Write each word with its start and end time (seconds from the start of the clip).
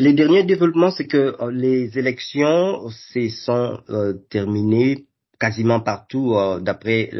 Les 0.00 0.14
derniers 0.14 0.44
développements, 0.44 0.90
c'est 0.90 1.06
que 1.06 1.36
les 1.50 1.98
élections 1.98 2.88
se 2.88 3.28
sont 3.28 3.80
terminées 4.30 5.04
quasiment 5.38 5.80
partout, 5.80 6.34
euh, 6.36 6.60
d'après 6.60 7.10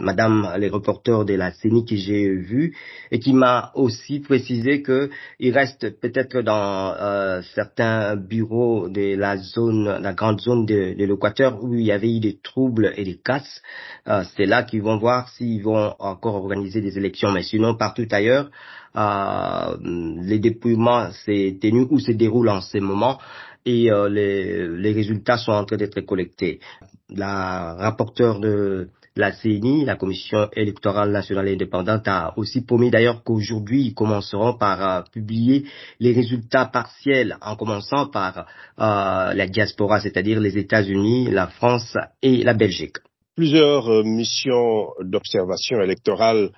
Madame 0.00 0.50
les 0.58 0.68
reporters 0.68 1.24
de 1.24 1.34
la 1.34 1.52
CENI 1.52 1.86
que 1.86 1.96
j'ai 1.96 2.28
vu, 2.28 2.74
et 3.10 3.18
qui 3.18 3.32
m'a 3.32 3.70
aussi 3.74 4.20
précisé 4.20 4.82
que 4.82 5.10
il 5.38 5.52
reste 5.52 5.98
peut-être 6.00 6.42
dans 6.42 6.94
euh, 6.94 7.42
certains 7.54 8.16
bureaux 8.16 8.90
de 8.90 9.16
la 9.16 9.38
zone, 9.38 9.98
la 10.02 10.12
grande 10.14 10.40
zone 10.40 10.66
de, 10.66 10.94
de 10.94 11.04
l'Équateur 11.04 11.62
où 11.62 11.74
il 11.74 11.84
y 11.84 11.92
avait 11.92 12.14
eu 12.14 12.20
des 12.20 12.38
troubles 12.42 12.92
et 12.96 13.04
des 13.04 13.16
casses. 13.16 13.62
Euh, 14.08 14.24
c'est 14.36 14.46
là 14.46 14.62
qu'ils 14.62 14.82
vont 14.82 14.98
voir 14.98 15.28
s'ils 15.30 15.62
vont 15.62 15.94
encore 15.98 16.34
organiser 16.34 16.80
des 16.82 16.98
élections, 16.98 17.30
mais 17.32 17.42
sinon 17.42 17.76
partout 17.76 18.08
ailleurs. 18.10 18.50
Euh, 18.96 19.76
les 20.22 20.38
dépouillements 20.38 21.10
s'est 21.24 21.58
tenu 21.60 21.86
ou 21.90 21.98
se 21.98 22.12
déroulent 22.12 22.50
en 22.50 22.60
ce 22.60 22.78
moment 22.78 23.18
et 23.66 23.90
euh, 23.90 24.08
les, 24.08 24.68
les, 24.68 24.92
résultats 24.92 25.36
sont 25.36 25.50
en 25.50 25.64
train 25.64 25.76
d'être 25.76 26.00
collectés. 26.02 26.60
La 27.08 27.74
rapporteure 27.74 28.38
de 28.38 28.90
la 29.16 29.32
CNI, 29.32 29.84
la 29.84 29.96
Commission 29.96 30.48
électorale 30.52 31.10
nationale 31.10 31.48
indépendante, 31.48 32.06
a 32.06 32.34
aussi 32.36 32.60
promis 32.64 32.90
d'ailleurs 32.90 33.24
qu'aujourd'hui, 33.24 33.86
ils 33.86 33.94
commenceront 33.94 34.54
par 34.54 34.98
euh, 34.98 35.02
publier 35.12 35.64
les 35.98 36.12
résultats 36.12 36.66
partiels, 36.66 37.36
en 37.40 37.56
commençant 37.56 38.06
par 38.06 38.46
la 38.78 39.46
diaspora, 39.48 40.00
c'est-à-dire 40.00 40.38
les 40.38 40.56
États-Unis, 40.56 41.30
la 41.30 41.48
France 41.48 41.96
et 42.22 42.44
la 42.44 42.54
Belgique. 42.54 42.98
Plusieurs 43.34 44.04
missions 44.04 44.90
d'observation 45.00 45.80
électorale 45.80 46.50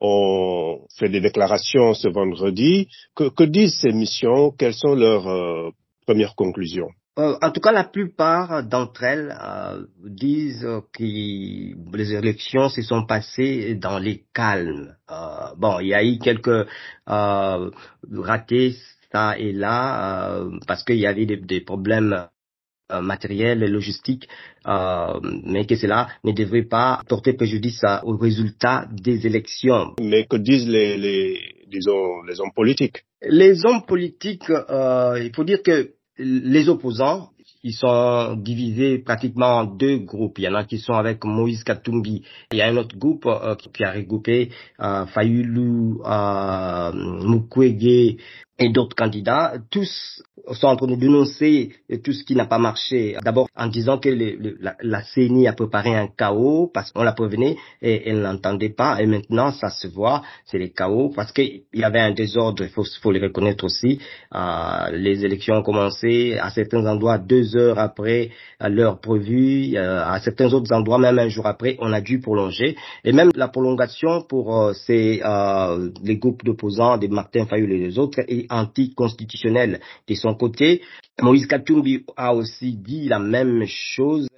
ont 0.00 0.80
fait 0.98 1.08
des 1.08 1.20
déclarations 1.20 1.94
ce 1.94 2.08
vendredi. 2.08 2.88
Que, 3.14 3.44
disent 3.44 3.78
ces 3.80 3.92
missions? 3.92 4.50
Quelles 4.50 4.74
sont 4.74 4.94
leurs 4.94 5.72
Première 6.06 6.34
conclusion. 6.34 6.88
Euh, 7.18 7.36
en 7.40 7.50
tout 7.52 7.60
cas, 7.60 7.72
la 7.72 7.84
plupart 7.84 8.64
d'entre 8.64 9.04
elles 9.04 9.34
euh, 9.40 9.86
disent 10.04 10.66
que 10.92 11.96
les 11.96 12.12
élections 12.12 12.68
se 12.68 12.82
sont 12.82 13.06
passées 13.06 13.76
dans 13.76 13.98
les 13.98 14.24
calmes. 14.34 14.96
Euh, 15.10 15.54
bon, 15.56 15.78
il 15.78 15.88
y 15.88 15.94
a 15.94 16.04
eu 16.04 16.18
quelques 16.18 16.66
ratés 17.06 18.76
ça 19.12 19.38
et 19.38 19.52
là 19.52 20.40
parce 20.66 20.82
qu'il 20.82 20.96
y 20.96 21.06
avait 21.06 21.24
des, 21.26 21.60
problèmes 21.60 22.26
matériels 23.02 23.62
et 23.62 23.68
logistiques, 23.68 24.28
mais 24.66 25.66
que 25.66 25.76
cela 25.76 26.08
ne 26.24 26.32
devrait 26.32 26.62
pas 26.64 27.00
porter 27.08 27.34
préjudice 27.34 27.82
aux 28.04 28.16
résultats 28.16 28.86
des 28.92 29.26
élections. 29.26 29.94
Mais 30.00 30.24
que 30.26 30.36
disent 30.36 30.68
les, 30.68 30.96
les 30.96 31.40
disons 31.68 32.22
les 32.28 32.40
hommes 32.40 32.52
politiques? 32.54 33.04
Les 33.22 33.64
hommes 33.64 33.84
politiques, 33.86 34.48
il 34.48 35.30
faut 35.34 35.44
dire 35.44 35.62
que 35.62 35.90
les 36.18 36.68
opposants, 36.68 37.30
ils 37.64 37.72
sont 37.72 38.36
divisés 38.36 38.98
pratiquement 38.98 39.58
en 39.58 39.64
deux 39.64 39.96
groupes. 39.96 40.38
Il 40.38 40.44
y 40.44 40.48
en 40.48 40.54
a 40.54 40.64
qui 40.64 40.78
sont 40.78 40.92
avec 40.92 41.24
Moïse 41.24 41.64
Katumbi. 41.64 42.22
Il 42.52 42.58
y 42.58 42.62
a 42.62 42.68
un 42.68 42.76
autre 42.76 42.96
groupe 42.96 43.26
euh, 43.26 43.54
qui 43.54 43.82
a 43.82 43.90
regroupé 43.90 44.50
euh, 44.80 45.06
Fayulu, 45.06 45.94
euh, 46.04 46.92
Mukwege 46.92 48.18
et 48.58 48.68
d'autres 48.68 48.94
candidats. 48.94 49.54
Tous 49.70 50.22
sont 50.52 50.66
en 50.66 50.76
train 50.76 50.86
de 50.86 50.96
dénoncer 50.96 51.70
tout 52.02 52.12
ce 52.12 52.24
qui 52.24 52.34
n'a 52.34 52.46
pas 52.46 52.58
marché. 52.58 53.16
D'abord 53.24 53.48
en 53.56 53.68
disant 53.68 53.98
que 53.98 54.08
la, 54.08 54.76
la, 54.80 55.02
CENI 55.02 55.48
a 55.48 55.52
préparé 55.52 55.94
un 55.94 56.08
chaos 56.08 56.70
parce 56.72 56.92
qu'on 56.92 57.02
la 57.02 57.12
prévenait 57.12 57.56
et 57.80 58.08
elle 58.08 58.20
n'entendait 58.20 58.70
pas. 58.70 59.00
Et 59.00 59.06
maintenant, 59.06 59.52
ça 59.52 59.70
se 59.70 59.88
voit, 59.88 60.22
c'est 60.44 60.58
le 60.58 60.68
chaos 60.68 61.10
parce 61.14 61.32
qu'il 61.32 61.62
y 61.72 61.84
avait 61.84 62.00
un 62.00 62.12
désordre, 62.12 62.64
il 62.64 62.70
faut, 62.70 62.84
faut, 63.02 63.12
le 63.12 63.20
reconnaître 63.20 63.64
aussi. 63.64 64.00
Euh, 64.34 64.90
les 64.92 65.24
élections 65.24 65.54
ont 65.56 65.62
commencé 65.62 66.36
à 66.40 66.50
certains 66.50 66.84
endroits 66.86 67.18
deux 67.18 67.56
heures 67.56 67.78
après 67.78 68.30
l'heure 68.60 69.00
prévue. 69.00 69.76
Euh, 69.76 70.04
à 70.04 70.20
certains 70.20 70.52
autres 70.52 70.72
endroits, 70.72 70.98
même 70.98 71.18
un 71.18 71.28
jour 71.28 71.46
après, 71.46 71.76
on 71.80 71.92
a 71.92 72.00
dû 72.00 72.20
prolonger. 72.20 72.76
Et 73.04 73.12
même 73.12 73.30
la 73.34 73.48
prolongation 73.48 74.22
pour 74.22 74.56
euh, 74.56 74.72
ces, 74.72 75.20
euh, 75.24 75.90
les 76.02 76.16
groupes 76.16 76.44
d'opposants, 76.44 76.98
des 76.98 77.08
Martin 77.08 77.46
Fayul 77.46 77.72
et 77.72 77.78
les 77.78 77.98
autres, 77.98 78.20
est 78.28 78.50
anticonstitutionnelle 78.50 79.80
de 80.08 80.14
son 80.34 80.38
côté. 80.38 80.82
Moïse 81.22 81.46
Katumbi 81.46 82.04
a 82.16 82.34
aussi 82.34 82.72
dit 82.72 83.08
la 83.08 83.18
même 83.18 83.64
chose 83.66 84.28